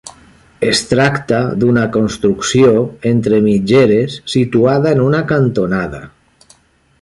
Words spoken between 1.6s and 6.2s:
d'una construcció entre mitgeres, situada en una cantonada.